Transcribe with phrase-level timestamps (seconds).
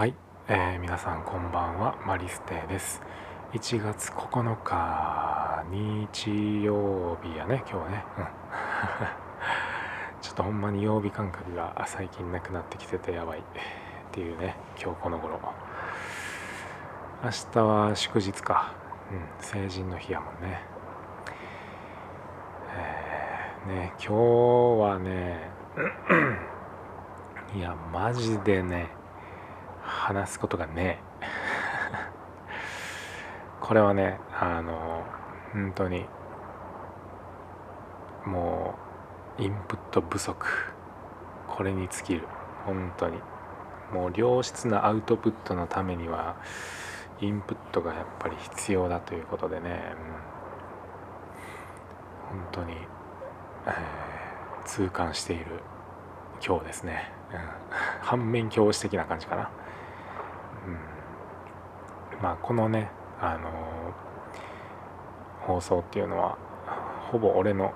[0.00, 0.14] はい、
[0.48, 1.94] えー、皆さんこんばんは。
[2.06, 3.02] マリステです。
[3.52, 7.62] 1月9日日曜日やね。
[7.70, 8.04] 今日ね、
[10.22, 13.40] ちょっとほんまに曜日感覚が最近なくなってきててやばい。
[13.40, 13.42] っ
[14.10, 14.56] ていうね。
[14.82, 15.38] 今日この頃。
[17.22, 18.72] 明日は祝日か、
[19.12, 20.62] うん、成人の日やもんね。
[22.70, 25.50] えー、ね今日はね
[27.54, 28.98] いやマジでね
[30.10, 30.98] 話すことがね。
[33.60, 35.04] これはねあの
[35.52, 36.04] 本当に
[38.24, 38.74] も
[39.38, 40.74] うインプット不足。
[41.46, 42.26] これに尽きる。
[42.66, 43.22] 本当に。
[43.92, 46.34] もう良質なアウトプットのためには
[47.20, 49.94] インプットがやっぱり必要だということでね、
[52.32, 52.72] うん、本当に、
[53.66, 55.46] えー、痛感している
[56.44, 57.38] 今日ですね、うん、
[58.00, 59.50] 反面教師的な感じかな、
[62.22, 63.50] まあこのねあの
[65.46, 66.38] 放送っていうのは
[67.10, 67.72] ほぼ俺の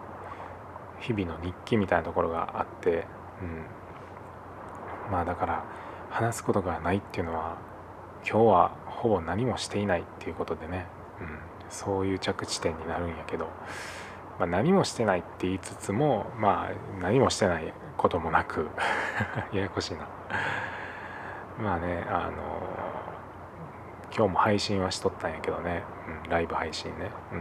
[1.00, 3.06] 日々の日記みたいなところがあって、
[3.42, 5.64] うん、まあだから
[6.10, 7.58] 話すことがないっていうのは
[8.26, 10.86] 今日はほぼ何もしていないっていうことでね、
[11.20, 13.46] うん、そういう着地点になるんやけど、
[14.38, 18.68] まあ、何もしてないって言いつつもまあ何もしてないこともなく
[19.52, 20.08] ややこしいな。
[21.62, 22.83] まあねあの
[24.16, 25.82] 今日も配信はしとったんやけどね、
[26.24, 27.10] うん、ライブ配信ね。
[27.32, 27.40] うん。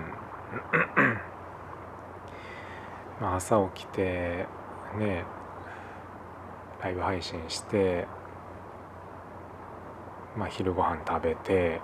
[3.21, 4.47] まあ朝起きて
[4.97, 5.23] ね
[6.81, 8.07] ライブ配信して
[10.35, 11.79] まあ昼ご飯食べて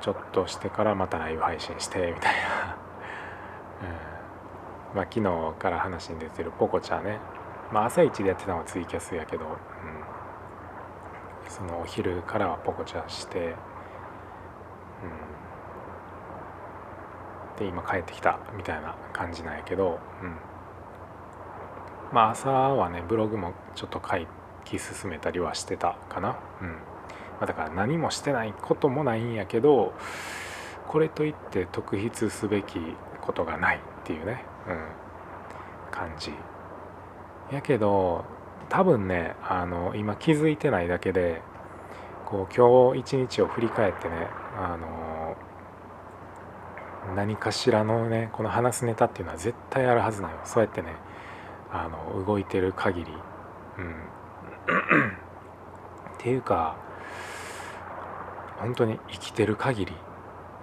[0.00, 2.76] ちょっとしてからまたライブ配信してみたいな、
[4.90, 7.18] うん、まあ昨日から話に出てるポコちゃんね。
[7.70, 9.52] まあ朝一でやってたのはツイキャスやけど、うん、
[11.48, 13.54] そのお昼からはポコチャして、
[17.56, 20.36] うん、で今帰ってきたみたいな感じなんやけど、うん、
[22.12, 24.18] まあ朝はねブログもちょっと書
[24.64, 26.68] き進めたりはしてたかな、うん。
[27.38, 29.92] まあ、だから何もしてないこともないんやけど
[30.86, 32.78] これといって特筆すべき
[33.20, 34.78] ことがないっていうね、うん、
[35.90, 36.32] 感じ
[37.50, 38.24] やけど
[38.68, 41.42] 多分ねあの今気づいてないだけで
[42.26, 45.36] こう今日一日を振り返ってねあの
[47.14, 50.40] 何かしらのねこの話すネタっていうのは絶対あるはずなよ。
[50.44, 50.94] そうやってね
[51.70, 53.12] あの動いてる限り。
[53.78, 53.92] うん。
[56.14, 56.76] っていうか
[58.58, 59.92] 本当に生きてる限り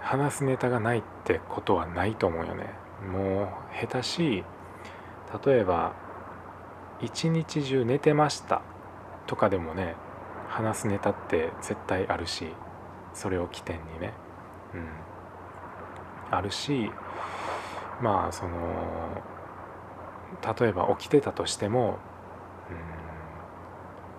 [0.00, 2.70] 話すネタがないってことはないと思うよね。
[3.08, 3.48] もう
[3.80, 4.44] 下手し
[5.44, 5.94] 例えば
[7.02, 8.62] 一日中寝てました
[9.26, 9.96] とかでもね
[10.48, 12.46] 話すネタって絶対あるし
[13.12, 14.14] それを起点にね。
[14.74, 14.88] うん。
[16.30, 16.90] あるし
[18.00, 18.56] まあその
[20.58, 21.98] 例えば起きてたとしても
[22.70, 23.02] うん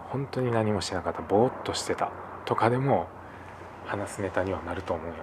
[0.10, 2.12] 本当に何もしなかったぼーっとしてた
[2.46, 3.08] とかでも
[3.86, 5.20] 話すネタにはなると思うよね。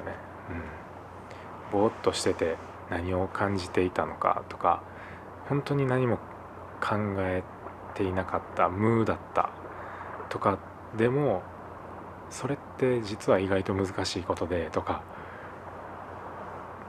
[1.72, 2.56] うん、ぼーっとしてて
[2.90, 4.82] 何を感じていたのかとか
[5.48, 6.18] 本当に何も
[6.80, 7.42] 考え
[7.94, 9.50] ていなかった無だった
[10.28, 10.58] とか
[10.96, 11.42] でも
[12.30, 15.02] それって実は意外と難しいことでとか、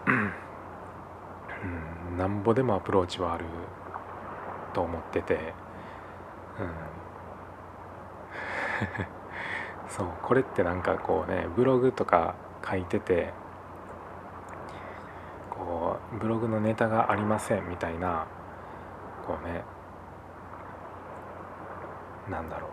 [0.07, 0.34] うん、
[2.18, 3.46] なんぼでもアプローチはある
[4.74, 5.53] と思ってて、
[6.59, 6.72] うん、
[9.90, 12.35] そうこれってなんかこうねブログとか
[12.68, 13.34] 書いてて
[15.50, 18.28] こうブログのネタがありませんみたいな
[19.25, 19.63] こうね
[22.31, 22.72] なんだろう。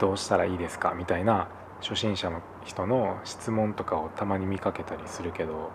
[0.00, 0.94] どうしたらいいですか？
[0.94, 1.48] みたいな
[1.80, 5.70] 初心者の人の質問とかをたまに見かけたりするけど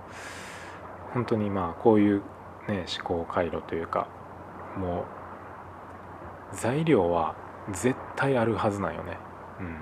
[1.14, 2.22] 本当にまあこういう
[2.68, 4.08] ね思考回路というか
[4.78, 5.06] も
[6.54, 7.36] う材料は
[7.72, 9.18] 絶対あるはずなんよね。
[9.60, 9.78] うん、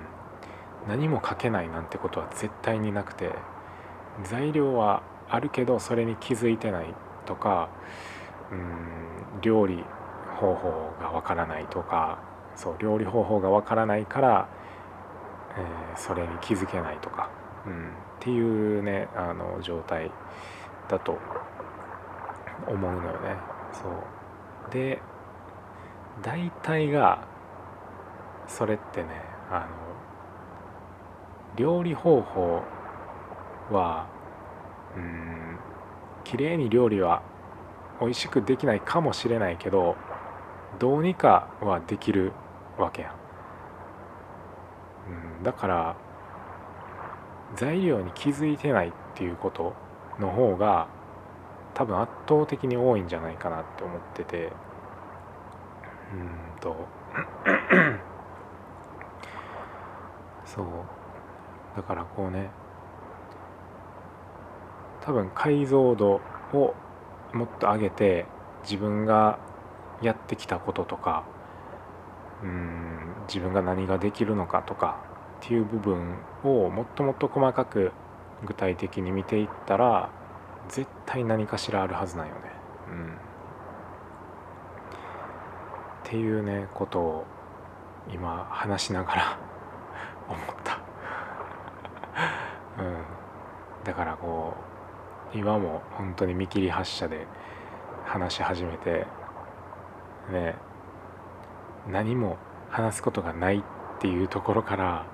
[0.88, 3.32] 何も書けないなんてことは絶対になくて
[4.24, 6.94] 材料はあるけどそれに気づいてない
[7.26, 7.70] とか
[8.50, 9.84] うん料理
[10.38, 12.18] 方法がわからないとか
[12.56, 14.48] そう料理方法がわからないから、
[15.56, 17.30] えー、それに気づけないとか、
[17.66, 20.10] うん、っていうねあの状態
[20.88, 21.18] だと
[22.68, 23.36] 思うのよね。
[23.72, 25.00] そうで
[26.22, 27.26] 大体が
[28.46, 29.08] それってね
[29.50, 29.66] あの
[31.56, 32.62] 料理方法
[33.70, 34.06] は
[34.96, 35.58] うん
[36.24, 37.22] 綺麗に料理は
[38.00, 39.96] 美味しくできないかもしれないけど
[40.78, 42.32] どうにかはできる
[42.82, 43.12] わけやん、
[45.38, 45.96] うん、だから
[47.56, 49.74] 材料に気づいてないっていうこと
[50.18, 50.88] の方が
[51.74, 54.52] 多分圧倒的に多いんじゃないかなって思ってて。
[56.12, 56.76] うんと。
[60.44, 60.66] そう。
[61.76, 62.50] だからこうね。
[65.00, 66.20] 多分解像度
[66.52, 66.74] を
[67.32, 68.26] もっと上げて
[68.62, 69.38] 自分が
[70.00, 71.24] やってきたこととか
[72.42, 72.82] うん
[73.28, 75.00] 自分が何ができるのかとか
[75.44, 77.92] っていう部分をもっともっと細かく
[78.44, 80.10] 具体的に見ていったら
[80.68, 82.40] 絶対何かしらあるはずなんよね。
[82.88, 83.08] うん、っ
[86.04, 87.24] ていうねことを
[88.12, 89.38] 今話しながら
[90.28, 90.78] 思った。
[92.78, 94.54] うん、だからこ
[95.34, 97.26] う今も本当に見切り発車で
[98.04, 99.06] 話し始めて
[100.30, 100.56] ね
[101.88, 102.38] 何も
[102.70, 103.62] 話すことがないっ
[104.00, 105.06] ていうところから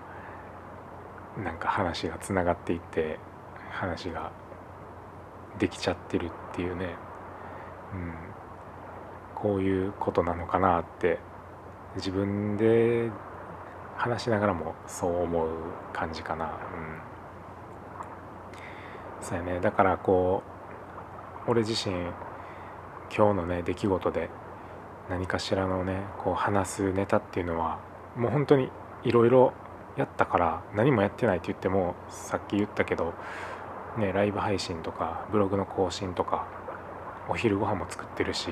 [1.42, 3.18] なんか話がつながっていって
[3.70, 4.32] 話が
[5.58, 6.94] できちゃってるっていうね、
[7.92, 8.14] うん、
[9.34, 11.18] こういうことなのかなって
[11.96, 13.10] 自分で
[13.96, 15.50] 話しながらもそう思う
[15.92, 16.46] 感じかな。
[16.46, 16.52] うん、
[19.20, 19.60] そうやね。
[19.60, 20.42] だからこ
[21.46, 21.94] う俺自身
[23.14, 24.30] 今日のね出来事で
[25.08, 27.80] 何かしらのねこう話すネタっていうのは
[28.16, 28.70] もう本当に
[29.04, 29.52] いろいろ
[29.96, 33.14] やったから何もやってないって言ってもさっき言ったけど
[33.98, 36.46] ねライブ配信とかブログの更新とか
[37.28, 38.50] お昼ご飯も作ってるし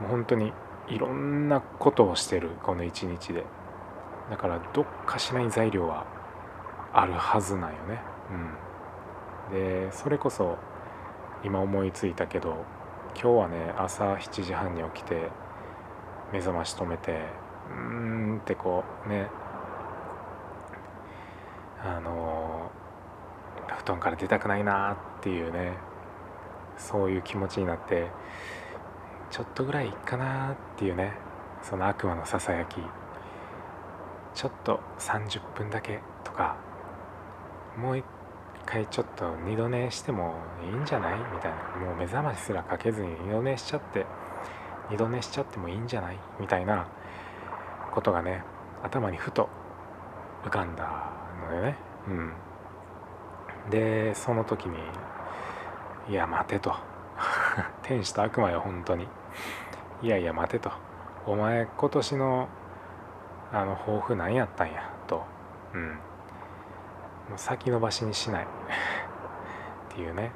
[0.00, 0.52] もう本当に
[0.88, 3.44] いろんなことをしてるこの一日で。
[4.30, 6.06] だからどっかしない材料は
[6.92, 8.00] あるはずなんよね。
[9.50, 9.54] うん。
[9.54, 10.56] でそれこそ
[11.44, 12.64] 今思いついたけど
[13.14, 15.28] 今日はね朝7時半に起きて
[16.32, 17.26] 目覚まし止めて
[17.70, 17.76] うー
[18.34, 19.28] んってこうね。
[21.82, 22.70] あの
[23.78, 25.74] 布団から出たくないなっていうね。
[26.76, 28.08] そういう気持ちになって
[29.30, 31.12] ちょっとぐらいいいかなっていうね。
[31.62, 32.76] その悪魔のささやき。
[34.34, 36.56] ちょっと30分だけとか
[37.78, 38.04] もう一
[38.66, 41.18] 回ちょっと二度寝してもいいんじゃない？
[41.18, 41.86] みたいな。
[41.86, 44.06] もう目覚ましすらかけずに二度寝しちゃって。
[44.90, 46.18] 二度寝しちゃってもいいんじゃない？
[46.38, 46.86] みたいな
[47.92, 48.42] ことがね
[48.82, 49.48] 頭にふと
[50.44, 51.10] 浮かんだ
[51.50, 51.76] のでね。
[52.08, 52.32] うん。
[53.70, 54.78] でその時に
[56.08, 56.74] 「いや待て」と
[57.82, 59.08] 「天使と悪魔よ本当に。
[60.02, 60.70] いやいや待て」と
[61.26, 62.48] 「お前今年の
[63.52, 65.24] あの抱負何やったんや」と
[65.72, 65.88] 「うん。
[65.90, 65.96] も
[67.36, 68.46] う先延ばしにしない」 っ
[69.88, 70.30] ていうね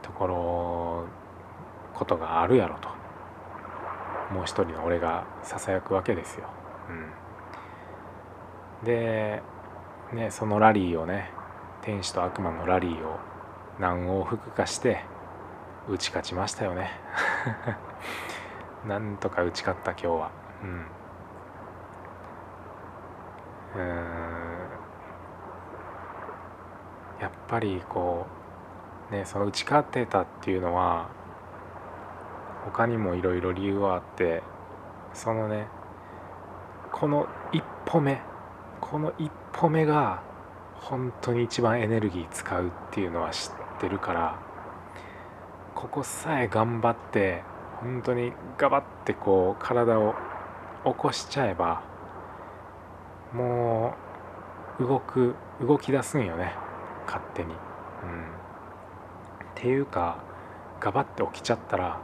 [0.00, 1.04] ところ
[1.92, 2.88] ことがあるやろと。
[4.30, 6.48] もう一人の俺がささやくわけですよ。
[8.80, 9.42] うん、で
[10.12, 11.30] ねそのラリーをね
[11.82, 13.18] 天使と悪魔のラリーを
[13.78, 15.04] 何往復かして
[15.88, 16.90] 打ち勝ちましたよね。
[18.86, 20.30] なんとか打ち勝った今日は。
[20.62, 20.86] うん。
[23.76, 24.50] うん。
[27.20, 28.26] やっぱりこ
[29.10, 31.08] うねその打ち勝ってたっていうのは
[32.64, 34.42] 他にもいろいろ理由はあって
[35.14, 35.66] そのね
[36.92, 38.20] この一歩目
[38.80, 40.22] この一歩目が
[40.74, 44.38] 本当に一番エネルギー使うっていうのは知ってるから
[45.74, 47.42] ここさえ頑張って
[47.80, 50.14] 本当にガバってこう体を
[50.84, 51.82] 起こしちゃえば
[53.32, 53.94] も
[54.78, 56.54] う動く動き出すんよね
[57.06, 57.48] 勝手に。
[57.48, 57.56] うん、っ
[59.54, 60.18] ていうか
[60.80, 62.00] ガバって起きちゃったら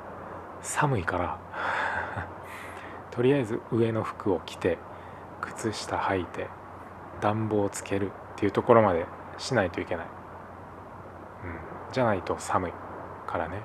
[0.63, 1.39] 寒いから。
[3.11, 4.79] とりあえず上の服を着て
[5.41, 6.49] 靴下履いて
[7.21, 9.07] 暖房をつけるっていうところまで
[9.39, 10.09] しないといけない、う
[11.89, 12.73] ん、じゃないと寒い
[13.27, 13.63] からね、うん、っ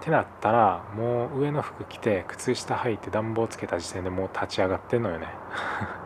[0.00, 5.28] てなったらもう上の服着て靴下履いて暖房つけた時点でもう立ち上がってんのよね。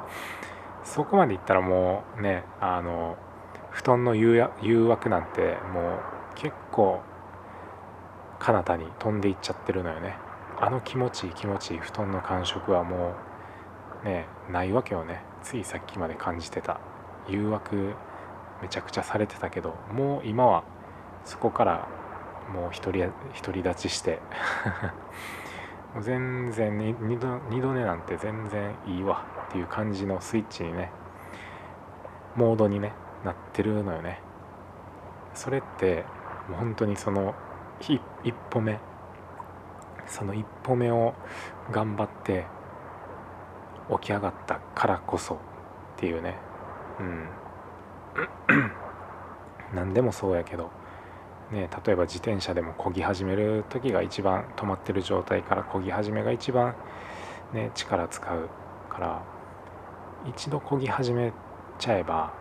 [0.85, 3.17] そこまでいったらもうねあの
[3.71, 4.43] 布団の誘
[4.89, 6.01] 惑なんてもう
[6.35, 7.01] 結構
[8.41, 10.17] 彼方に飛んでいっちゃってるのよね。
[10.59, 13.15] あの気持ちいい気持ちいい布団の感触はも
[14.03, 15.23] うねないわけよね。
[15.43, 16.81] ついさっきまで感じてた。
[17.29, 17.95] 誘惑
[18.63, 20.65] めちゃくちゃされてたけどもう今は
[21.25, 21.89] そこから
[22.53, 23.05] もう独り
[23.43, 24.21] 独り立ちして。
[25.95, 29.25] もう全然二度二度寝なんて全然いいわ。
[29.49, 30.93] っていう感じのスイッチにね
[32.37, 32.93] モードにね
[33.25, 34.23] なってるのよね。
[35.35, 36.05] それって
[36.49, 37.35] もう本当にその
[37.81, 38.01] 一
[38.51, 38.79] 歩目。
[40.07, 41.15] その一歩目を
[41.71, 42.45] 頑張って
[43.91, 45.39] 起き上がったからこそっ
[45.97, 46.37] ていうね。
[46.99, 47.29] うん。
[49.75, 50.71] 何でもそうやけど。
[51.51, 56.77] ね、例えば自転車でも漕ぎ始める時が一番止まってる状態から漕ぎ始めが一番、
[57.53, 58.49] ね、力使う
[58.89, 59.23] から
[60.29, 61.33] 一度漕ぎ始め
[61.81, 62.33] ちゃえば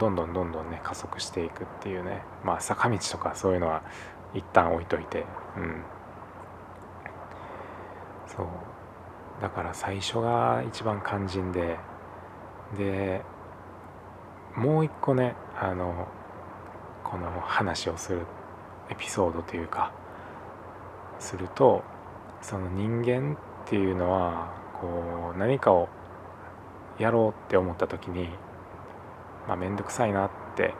[0.00, 2.22] どんどんどんどんね加速していくっていうね。
[2.44, 3.82] まあ坂道とかそういうのは
[4.34, 5.24] 一旦置いといて。
[5.56, 5.82] うん。
[8.26, 8.46] そう。
[9.40, 11.78] だから最初が一番肝心で。
[12.76, 13.22] で
[14.54, 16.06] もう一個ねあの
[17.02, 18.26] この話をする
[18.90, 19.92] エピソードというか
[21.18, 21.82] すると
[22.42, 25.88] その人間っていうのはこう何かを
[26.98, 28.28] やろうって思った時に
[29.46, 30.74] まあ面倒くさいなって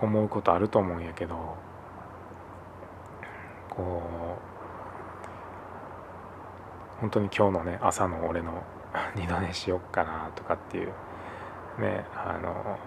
[0.00, 1.56] 思うことあると思うんやけど
[3.68, 4.02] こ
[6.96, 8.62] う本当に今日のね朝の俺の
[9.16, 10.92] 二度寝しよっかなとかっていう
[11.78, 12.78] ねあの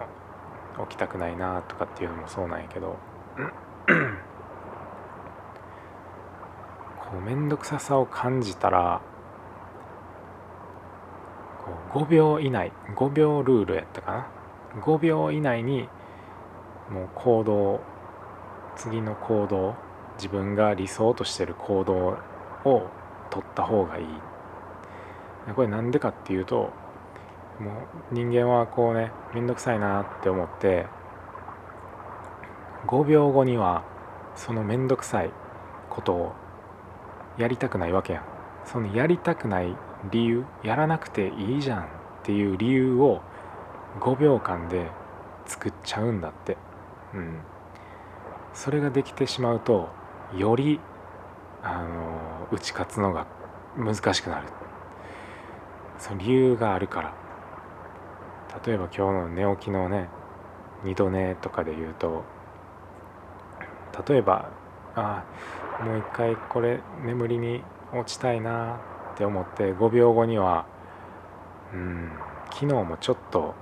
[0.86, 2.96] 起きたくないなとかっていうのもそうなんやけど
[6.98, 9.00] こう面倒くささを感じたら
[11.92, 14.26] こう5秒以内5秒ルールやったかな
[14.80, 15.88] ？5秒以内に
[16.90, 17.80] もう行動
[18.76, 19.74] 次の行動
[20.16, 22.18] 自分が理想としてる行動
[22.64, 22.88] を
[23.30, 24.06] 取った方がいい。
[25.54, 26.72] これなんでかっていうと
[27.60, 27.70] も
[28.10, 30.86] う人間はこうね面倒くさいなって思って
[32.86, 33.84] 5秒後には
[34.34, 35.30] その面倒くさい
[35.90, 36.32] ことを
[37.38, 38.24] やりたくないわけやん。
[38.64, 39.76] そのやりたくない
[40.10, 41.86] 理由やらなくていいじゃんっ
[42.22, 43.20] ていう理由を
[44.00, 44.90] 5秒間で
[45.46, 46.56] 作っちゃうんだって。
[47.14, 47.38] うん。
[48.52, 49.88] それができてしまうと
[50.36, 50.80] より
[51.62, 53.26] あの打ち勝つのが
[53.76, 54.48] 難しくなる。
[55.98, 57.24] その理由があるから。
[58.64, 60.08] 例えば今日の寝起きのね
[60.84, 62.24] 二度寝とかで言うと
[64.08, 64.50] 例えば
[64.94, 65.24] あ
[65.82, 68.80] もう一回これ眠りに落ちたいな
[69.14, 70.66] って思って5秒後には
[71.72, 72.12] うん
[72.52, 73.54] 昨日もちょっと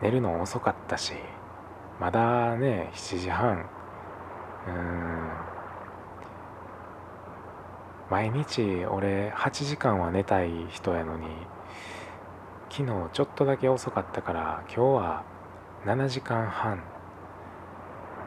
[0.00, 1.12] 寝るの遅かったし
[2.00, 3.68] まだね7時半。
[4.68, 5.30] うん。
[8.10, 11.26] 毎日俺8時間は寝たい人やのに
[12.70, 15.24] 昨日ちょっとだけ遅かったから今日は
[15.84, 16.84] 7時間半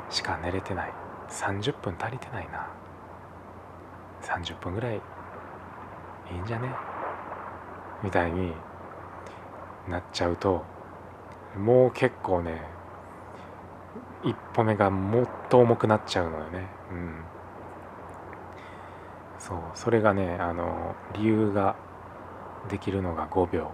[0.10, 0.94] しか寝れてない。
[1.30, 2.68] 30分足りてないな。
[4.24, 5.02] 30分ぐらいい
[6.36, 6.70] いんじゃね？
[8.04, 8.54] みたいに
[9.88, 10.64] なっちゃうと
[11.56, 12.64] もう結構ね
[14.24, 16.68] 一歩目がもっと重くなっちゃうのよね。
[16.92, 17.24] うん。
[19.38, 19.58] そう。
[19.76, 21.76] それがねあの理由が
[22.70, 23.72] できるのが5秒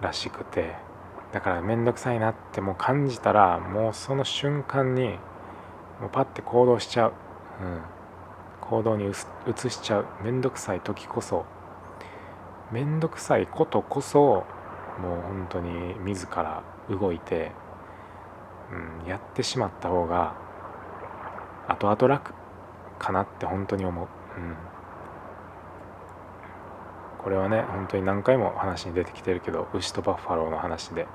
[0.00, 0.74] らしくて。
[1.32, 5.18] だから面倒くさいなってもう感じたらもうその瞬間に
[6.00, 7.12] もうパッて行動しちゃう、
[7.60, 7.80] うん、
[8.60, 9.14] 行動に移
[9.68, 10.06] しちゃう。
[10.22, 11.44] 面倒くさい時こそ。
[12.70, 14.44] 面倒くさいことこそ
[15.00, 17.50] もう本当に自ら動いて、
[19.02, 20.34] うん、やってしまった方が
[21.68, 22.34] 後々楽
[22.98, 24.06] かなって本当に思う。
[24.06, 24.56] うん。
[27.22, 31.06] これはね本当に何回も話に出てきてるけど牛とバッファローの話で。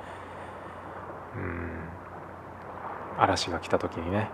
[1.36, 1.70] うん。
[3.18, 4.30] 嵐が来た時にね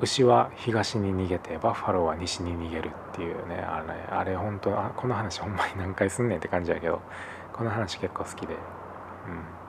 [0.00, 7.02] 牛は東に逃げてバッファローは西に逃げるっていうねあれあれ本当あこの話ほんまに何回すんねんって感じやけど
[7.52, 9.63] この話結構好きで、うん。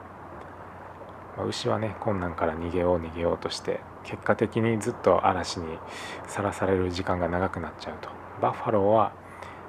[1.36, 5.66] ま、牛はね困難から逃げよう逃げようとして結果的にずっと嵐に
[6.26, 8.08] さらされる時間が長くなっちゃうと。
[8.40, 9.12] バッファローは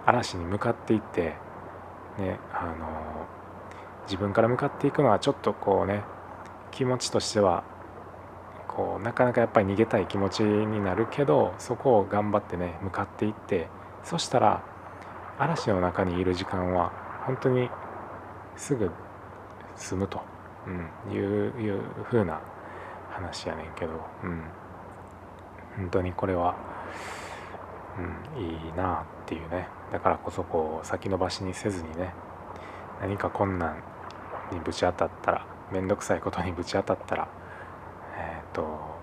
[0.06, 1.36] 嵐に向かっていって
[2.18, 3.28] ねあの
[4.06, 6.04] 自分から向かっていくのはちょっとこうね
[6.72, 7.64] 気持ちとしては
[8.68, 13.68] こうなかなかやっぱり逃げたい気持ちになるけどそこを頑張ってね向かっていって
[14.04, 14.64] そしたら
[15.40, 16.92] 嵐の中にいる時間は
[17.26, 17.70] 本当に
[18.56, 18.90] すぐ
[19.76, 20.22] 済むと、
[20.68, 21.22] うん、いう
[21.60, 21.82] いう
[22.12, 22.42] 風な
[23.10, 23.94] 話やねんけど、
[24.24, 24.44] うん、
[25.78, 26.56] 本当にこれは、
[28.36, 29.68] うん、いいなっていうね。
[29.92, 32.14] だからこそこう先延ばしにせずにね
[33.00, 33.82] 何か困難
[34.52, 37.28] にぶち当たったら面倒くさいことにぶち当たったら
[38.18, 38.98] えっ、ー、と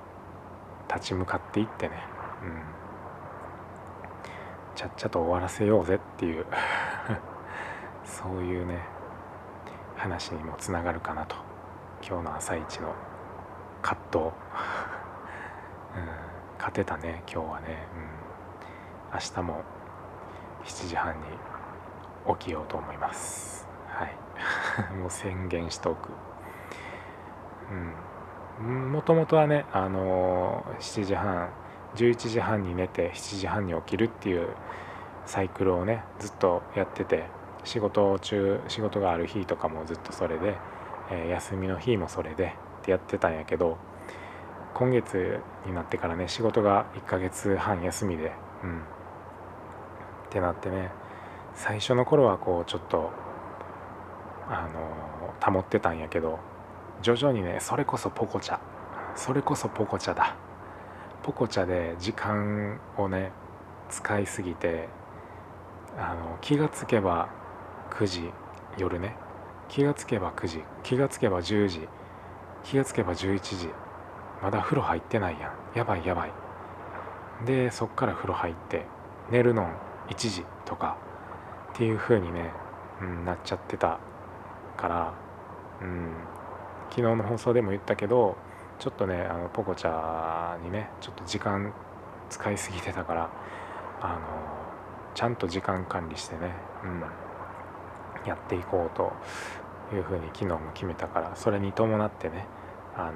[0.93, 1.95] 立ち向かっていってね、
[2.43, 2.63] うん、
[4.77, 6.45] ちゃっちゃと終わらせようぜっていう
[8.05, 8.81] そういうね
[9.97, 11.54] 話にもつながるかなと。
[12.07, 12.95] 今日の朝一の
[13.81, 14.33] 葛藤、 うん、
[16.59, 19.63] 勝てたね今日はね、うん、明日も
[20.65, 21.23] 7時半に
[22.39, 23.67] 起きようと思います。
[23.89, 24.15] はい。
[25.01, 26.11] もう宣言しておく。
[28.61, 28.93] うん。
[28.93, 31.49] もともとはねあのー、7時半
[31.95, 34.51] 11時半に寝て7時半に起きるっていう
[35.25, 37.25] サイクルをねずっとやってて
[37.65, 40.59] 仕事中仕事がある日とかもずっとそれで、
[41.11, 43.79] えー、休みの日もそれでってやってたんやけど
[44.75, 48.33] 今月になってからね仕事が1ヶ月半休みで
[48.63, 48.81] うん。
[48.81, 48.83] っ
[50.31, 50.91] てなってね
[51.55, 53.11] 最初の頃はこうちょっと
[54.49, 56.41] あの保ってたんやけど
[57.03, 58.59] 徐々にねそれこそポコチャ
[59.15, 60.37] それこそポコチャだ。
[61.23, 63.33] ポコチャで時間をね
[63.89, 64.89] 使いすぎて
[65.97, 67.31] あの気がつけば
[67.93, 68.31] 9時
[68.77, 69.17] 夜ね
[69.69, 71.89] 気がつけば9時気がつけば10時
[72.65, 73.69] 気がつけば11時
[74.43, 75.79] まだ風呂入ってないやん。
[75.79, 76.33] やばいやばい。
[77.47, 78.87] でそっから風呂入って
[79.31, 79.69] 寝るの
[80.09, 80.99] 1時とか
[81.73, 82.51] っていう風にね、
[83.01, 83.99] うん、なっちゃってた
[84.77, 85.15] から、
[85.83, 86.13] うん、
[86.91, 88.37] 昨日の放送でも言ったけど
[88.79, 91.73] ちょっとねあのポコチャにねちょっと時間
[92.31, 93.31] 使いすぎてたから
[94.01, 94.21] あの
[95.15, 96.53] ちゃんと時間管理してね、
[96.85, 97.03] うん、
[98.27, 99.13] やっていこうと
[99.95, 102.47] いうふうに昨日も決めたからそれに伴ってね
[102.97, 103.13] あの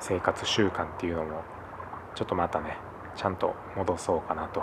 [0.00, 1.42] 生活習慣っていうのも
[2.14, 2.76] ちょっとまたね
[3.16, 4.62] ちゃんと戻そうかなと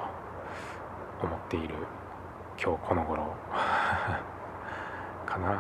[1.22, 1.76] 思っている
[2.62, 3.24] 今日この頃。
[5.28, 5.52] かな。
[5.52, 5.60] うん。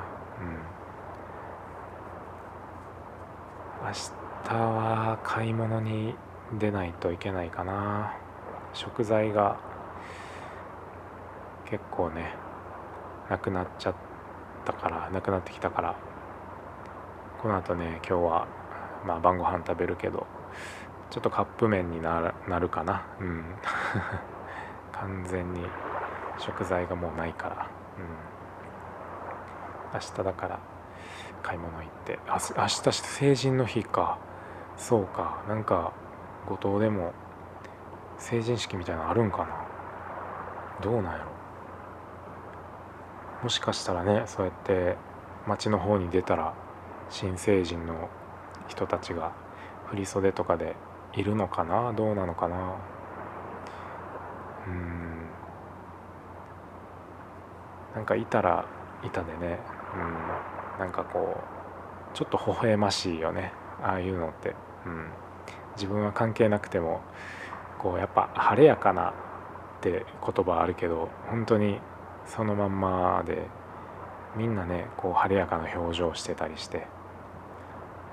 [3.85, 6.15] 明日は買い物に
[6.53, 8.13] 出ないといけないかな。
[8.73, 9.57] 食材が
[11.65, 12.33] 結構ね
[13.29, 13.95] なくなっちゃっ
[14.65, 15.95] たからなくなってきたから。
[17.41, 18.47] この後ね今日は
[19.05, 20.25] まあ晩ご飯食べるけど
[21.11, 23.05] ちょっとカップ麺になるかな。
[23.19, 23.45] うん。
[24.91, 25.65] 完全に
[26.37, 27.67] 食材がもうないから、
[27.97, 28.07] うん、
[29.93, 30.59] 明日だから
[31.43, 32.19] 買い物行って。
[32.27, 34.17] あ明日成人の日か。
[34.75, 35.37] そうか。
[35.47, 35.93] なんか
[36.47, 37.13] 五島でも
[38.17, 39.47] 成人式みたいなのあるんかな。
[40.81, 41.36] どうなんやろ。
[43.43, 44.97] もしかしたらねそうやって
[45.45, 46.53] 街の方に出たら
[47.09, 48.09] 新成人の
[48.67, 49.33] 人たちが
[49.85, 50.75] 振袖とかで
[51.13, 52.75] いるのかなどうなのかな。
[54.67, 55.29] うん。
[57.95, 58.65] なんかいたら
[59.03, 59.59] いたでね。
[59.95, 60.79] うん。
[60.79, 61.37] なんかこ
[62.13, 63.53] うちょっと微笑ましいよね。
[63.81, 65.09] ああいうのって、うん、
[65.75, 67.01] 自分は関係なくても
[67.77, 69.13] こうやっぱ晴れやかなっ
[69.81, 71.79] て言葉あるけど本当に
[72.27, 73.47] そのまんまで
[74.35, 76.85] みんなねこう晴れやかな表情してたりして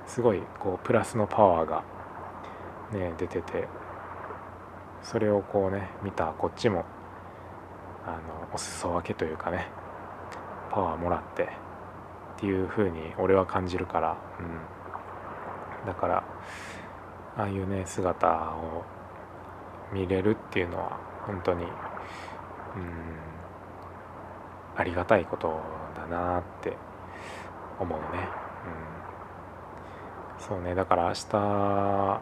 [0.07, 1.85] すごいこうプラスのパワーが
[2.93, 3.69] ね出てて
[5.03, 6.85] それをこうね見たこっちも
[8.07, 9.67] あのお裾分けというかね
[10.71, 11.47] パワーもらってっ
[12.39, 16.25] ていう風に俺は感じるから、うん、だから
[17.37, 18.85] ああいうね姿を
[19.93, 23.34] 見れるっていうのは本当にうん。
[24.77, 25.61] ありがたいこと
[25.97, 26.77] だなって
[27.79, 28.05] 思うね、
[30.39, 30.75] うん、そうね。
[30.75, 32.21] だから明日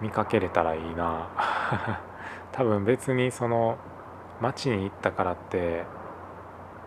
[0.00, 1.28] 見かけれたらいいな。
[2.52, 3.78] 多分別にその
[4.40, 5.84] 街に行ったからって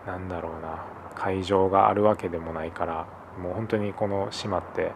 [0.06, 0.96] なんだろうな。
[1.16, 3.06] 会場があるわけでもないから
[3.40, 4.92] もう本当にこの島って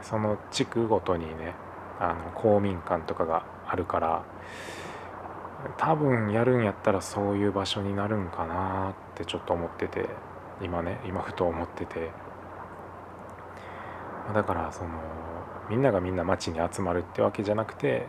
[0.00, 1.54] その地区ごとにね
[2.00, 4.24] あの公民館とかがあるから
[5.78, 10.08] 多分やるんやったらそういう場所になるんかなってちょっと思ってて
[10.60, 12.10] 今ね今ふと思ってて。
[14.34, 14.90] だからその
[15.68, 18.06] みんながみんな町に集まるってわけじゃなくて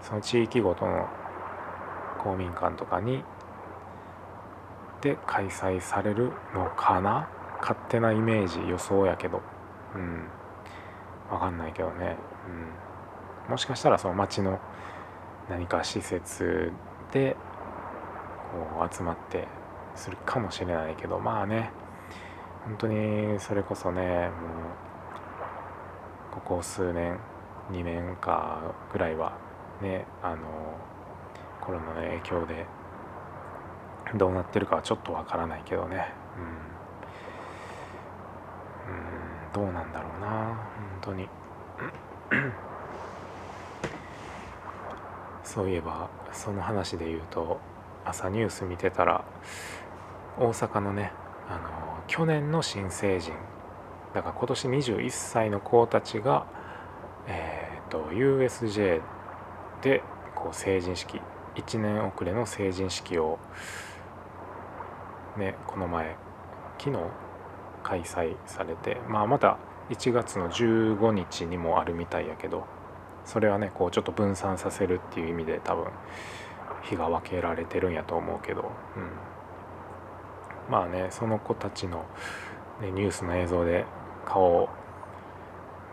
[0.00, 1.08] その地域ごとの
[2.22, 3.24] 公民館とかに
[5.00, 7.28] で開催されるのかな？
[7.60, 9.42] 勝手なイメージ予想やけど。
[9.94, 10.28] うん。
[11.28, 12.16] 分かんないけどね、
[13.48, 14.60] うん、もしかしたらその町の
[15.50, 16.70] 何か施設
[17.16, 17.36] で
[18.52, 19.48] こう集まって
[19.94, 21.70] するかもしれないけどまあね。
[22.64, 24.30] 本当にそれこそねもう
[26.34, 27.18] ここ数年
[27.70, 29.38] 2年かぐらいは
[29.80, 30.42] ねあの
[31.60, 32.66] コロナの影響で
[34.16, 36.12] どうなってるかはちょっとわからないけどね。
[39.56, 40.58] うん、うん、どうなんだろうな本
[41.00, 41.28] 当に。
[45.56, 47.58] そういえばその話で言うと
[48.04, 49.24] 朝ニュース見てたら
[50.38, 51.12] 大阪のね
[51.48, 53.32] あの去年の新成人
[54.12, 56.44] だから今年21歳の子たちが、
[57.26, 59.00] えーと、USJ
[59.80, 60.02] で
[60.34, 61.22] こう成人式
[61.54, 63.38] 1年遅れの成人式を
[65.38, 66.16] ねこの前
[66.78, 66.98] 昨日
[67.82, 69.56] 開催されてまあまた
[69.88, 72.75] 1月の15日にもあるみたいやけど
[73.26, 75.88] それはねこうちょっと分散させるっていう意味で多分
[76.82, 82.06] 日が分けられてるんやと思うけど、うん、まあねその子たちの、
[82.80, 83.84] ね、ニュースの映像で
[84.24, 84.68] 顔を、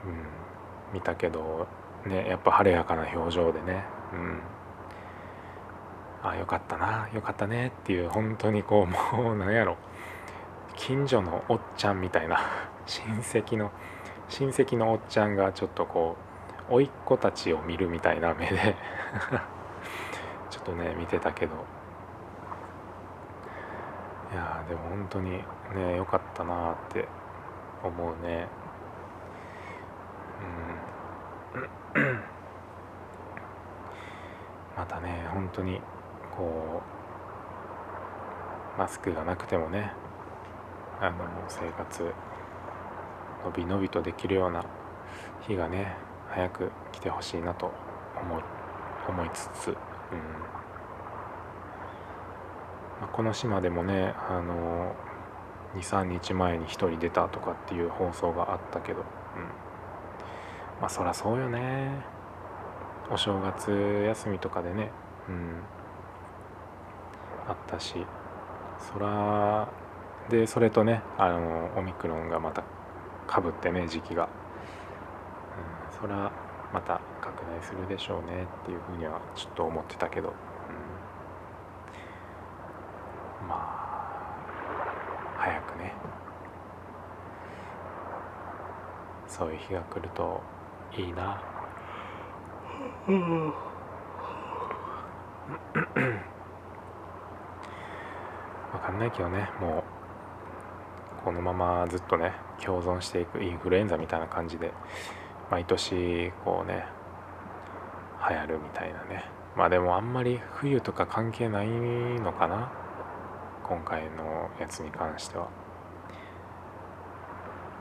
[0.05, 1.67] うん、見たけど
[2.05, 4.39] ねやっぱ晴れやかな表情でね、うん、
[6.29, 9.77] あよかったなよかったねっていう本当にこうもう何やろ。
[10.75, 12.39] 近所のおっちゃんみたいな。
[12.85, 13.71] 親戚の
[14.27, 16.22] 親戚のおっちゃんがちょっとこう
[16.69, 18.75] 甥っ子たちを見るみたいな目で
[20.49, 21.55] ちょっとね見てたけど。
[24.33, 25.43] いやでも本当に
[25.75, 27.07] ね良かったなって
[27.83, 28.47] 思うね。
[31.95, 32.23] うん。
[34.75, 35.79] またね本当に
[36.35, 36.81] こ
[38.75, 39.93] うマスクがなくてもね
[40.99, 42.11] あの生活
[43.45, 44.63] のびのびとできるような
[45.41, 45.95] 日がね
[46.33, 47.71] 早く来てほしいなと
[48.19, 48.43] 思い
[49.07, 49.73] 思いつつ、うん。
[49.73, 49.77] ま
[53.03, 54.95] あ、この島でもねあの
[55.75, 59.05] 23日前に1人出たとかっていう放送があったけど、うん、
[60.81, 61.91] まあそらそうよね。
[63.11, 63.69] お正月
[64.07, 64.89] 休みとかでね、
[65.27, 65.61] うん、
[67.47, 67.95] あったし
[68.79, 69.69] そら
[70.29, 72.63] でそれとねあのオミクロンがまた
[73.27, 74.29] かぶってね時期が、
[76.03, 76.33] それは
[76.73, 80.33] また拡大するでしょうねっていうふうにはちょっと思ってたけど、
[83.41, 85.93] うん、まあ早くね。
[89.29, 90.43] そういう日が来ると
[90.97, 91.41] いいな。
[93.07, 93.53] うん。
[98.73, 99.85] 分かんないけどねも
[101.21, 104.73] うこのままずっとね共存していくインフルエンザみたいな感じで。
[105.53, 106.83] 毎年こうね
[108.27, 109.25] 流行るみたいなね。
[109.55, 112.71] まあでもあんまり冬とか関係ないのかな
[113.63, 115.47] 今回のやつに関しては、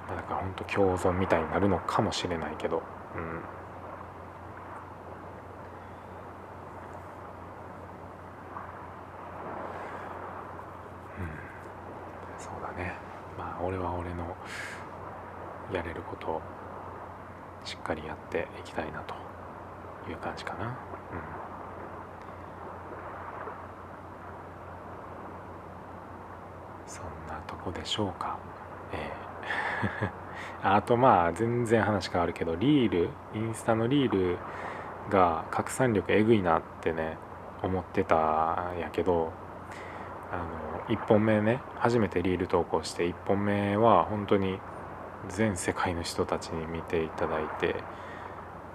[0.07, 2.83] まあ、だからほんと共存みたいになるのかもしれないけど。
[3.17, 3.41] うん。
[13.65, 14.37] 俺は俺の
[15.73, 16.62] やれることを。
[17.65, 19.15] しっかりやっていきたいなと
[20.11, 20.67] いう感じかな。
[20.67, 21.43] うん
[26.93, 28.39] そんなとこでしょうか。
[28.93, 30.11] えー、
[30.77, 34.39] あとまあ全然話変わるけどリールインスタのリール
[35.11, 37.17] が拡散力えぐいなってね
[37.63, 39.33] 思ってたんやけど
[40.31, 40.37] あ
[40.91, 44.59] の1本目ね初めてリール投稿して1本目は本当に
[45.29, 47.77] 全世界の人たちに見ていただいて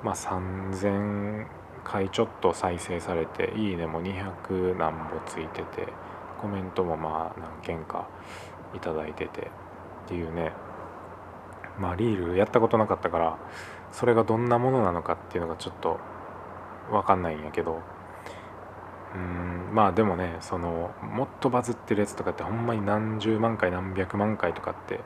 [0.04, 1.46] まあ3,000
[1.84, 5.88] 回ちょっと再生されて「いいね」も200何歩ついてて
[6.42, 8.08] コメントもまあ何件か
[8.76, 9.50] いただいててっ
[10.08, 10.52] ていうね。
[11.80, 13.38] まあリールやったことなかったから
[13.92, 16.00] それがどんなものなのかっていうのがちょっと
[16.92, 17.82] 分かんないんやけど
[19.16, 25.00] うんまあでもねそのもっとバズってるやつとかってほんまに何十万回何百万回とかって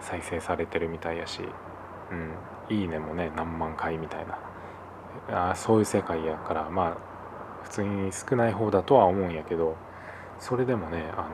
[0.00, 1.42] 再生されてるみたいやし
[2.10, 4.38] 「うん、いいね」もね何万回みたいな。
[5.50, 6.96] あそういう世界やからまあ
[7.64, 9.76] 普通に少ない方だとは思うんやけど
[10.38, 11.28] それでもねあ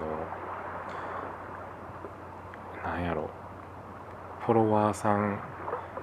[2.85, 3.31] のなんやろ。
[4.41, 5.41] フォロワーさん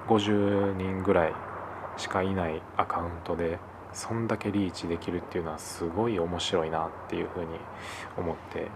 [0.07, 1.33] 50人ぐらい
[1.97, 3.59] しかいないアカウントで
[3.93, 7.47] そんだけリーチできるっていうのはすごい面白いなっていうふうに
[8.17, 8.67] 思って、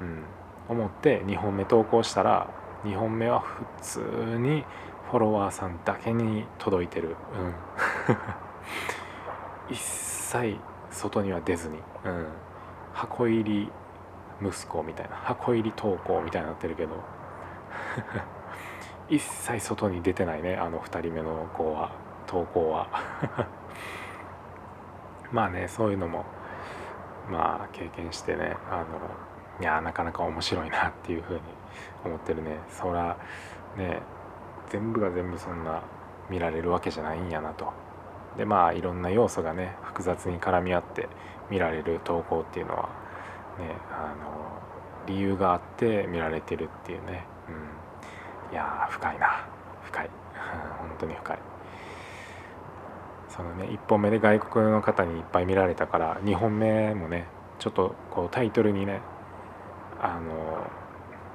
[0.00, 0.24] うん、
[0.68, 2.50] 思って2本目投稿したら
[2.84, 4.00] 2本目は普通
[4.38, 4.64] に
[5.10, 7.54] フォロワーさんだけに届いてる、うん、
[9.74, 10.58] 一切
[10.90, 12.26] 外には出ずに、うん、
[12.92, 13.72] 箱入り
[14.42, 15.16] 息子みたいな。
[15.16, 16.96] 箱入り投稿みたいになってるけど。
[19.08, 21.90] 一切外に出てないねあの2人目の子は
[22.26, 22.88] 投稿は。
[25.30, 26.24] まあねそういうのも
[27.30, 28.84] まあ経験してねあの
[29.60, 31.40] いやなかなか面白いなっていうふうに
[32.04, 32.58] 思ってるね。
[32.68, 33.16] そら
[33.76, 34.00] ね
[34.68, 35.82] 全部が全部そんな
[36.30, 37.72] 見られるわけじゃないんやなと。
[38.36, 41.08] でまあいろんな要素がね複雑に絡み合って
[41.50, 42.88] 見られる投稿っていうのは
[43.58, 49.46] ねあの理由があって見られてるっていうね、うん、いや深いな。
[49.82, 50.10] 深い。
[50.78, 51.38] 本当に深い。
[53.28, 57.26] そのね1本目で外国の方にいっぱい見られたから2本目もね
[57.58, 59.00] ちょっとこうタイトルにね
[60.00, 60.66] あの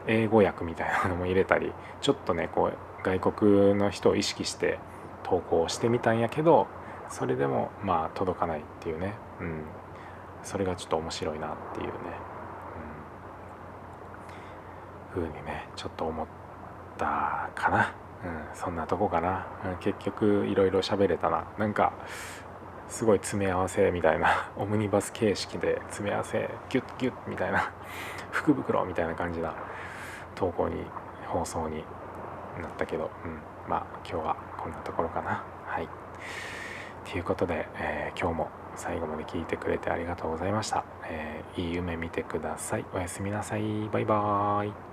[0.09, 4.79] 英語訳みたいなのも入れたりちょっとねこう外国の人を意識して
[5.23, 6.67] 投稿してみたんやけど
[7.09, 9.61] それでもまあ届かないっていうね、うん、
[10.43, 11.91] それがちょっと面白いなっていうね、
[15.15, 16.27] うん、ふうにねちょっと思っ
[16.97, 17.93] たかな、
[18.25, 21.45] うん、そんなとこかな、うん、結局いろいろ喋れたな。
[21.57, 21.93] なんか
[22.89, 27.71] すごい詰め合わせみたいな オムニバス形式で詰め合わせギュッギュッみたいな
[28.31, 29.53] 福袋みたいな感じな
[30.39, 30.85] 投稿に
[31.27, 31.83] 放送に
[32.61, 35.43] なったけど、うん、まあ今日はこんなところかな。
[35.65, 35.89] はい。
[37.11, 42.85] ということで、えー、今日も最後まで聞いてくれてありがとうございました、えー、いい夢見てください。
[42.93, 43.89] おやすみなさい。
[43.89, 44.88] バイバーイ。